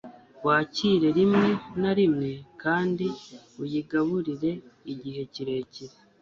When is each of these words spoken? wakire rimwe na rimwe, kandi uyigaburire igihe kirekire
wakire 0.45 1.07
rimwe 1.17 1.49
na 1.81 1.91
rimwe, 1.99 2.31
kandi 2.63 3.05
uyigaburire 3.63 4.51
igihe 4.93 5.21
kirekire 5.33 5.95